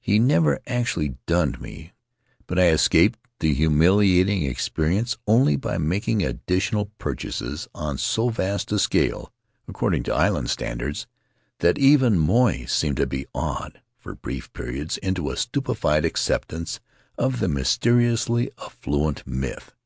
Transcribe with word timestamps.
He 0.00 0.18
never 0.18 0.58
actually 0.66 1.18
dunned 1.26 1.60
me, 1.60 1.92
but 2.48 2.58
I 2.58 2.70
escaped 2.70 3.20
the 3.38 3.54
humiliating 3.54 4.42
experience 4.42 5.16
only 5.24 5.54
by 5.54 5.78
making 5.78 6.20
additional 6.20 6.86
purchases 6.98 7.68
on 7.76 7.96
so 7.96 8.28
vast 8.28 8.72
a 8.72 8.80
scale, 8.80 9.32
according 9.68 10.02
to 10.02 10.12
island 10.12 10.50
standards, 10.50 11.06
that 11.60 11.78
even 11.78 12.18
Moy 12.18 12.64
seemed 12.64 12.96
to 12.96 13.06
be 13.06 13.28
awed, 13.32 13.80
for 13.96 14.16
brief 14.16 14.52
periods, 14.52 14.96
into 14.98 15.30
a 15.30 15.36
stupefied 15.36 16.04
acceptance 16.04 16.80
of 17.16 17.38
the 17.38 17.46
mysteriously 17.46 18.50
affluent 18.60 19.24
myth. 19.28 19.76